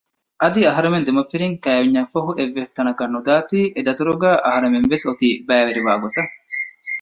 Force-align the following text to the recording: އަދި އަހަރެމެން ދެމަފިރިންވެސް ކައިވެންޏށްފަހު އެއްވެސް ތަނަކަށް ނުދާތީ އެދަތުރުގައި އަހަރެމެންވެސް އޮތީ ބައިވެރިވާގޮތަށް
އަދި 0.41 0.61
އަހަރެމެން 0.67 1.05
ދެމަފިރިންވެސް 1.07 1.63
ކައިވެންޏށްފަހު 1.65 2.31
އެއްވެސް 2.37 2.71
ތަނަކަށް 2.75 3.13
ނުދާތީ 3.13 3.59
އެދަތުރުގައި 3.75 4.39
އަހަރެމެންވެސް 4.45 5.05
އޮތީ 5.07 5.27
ބައިވެރިވާގޮތަށް 5.47 6.31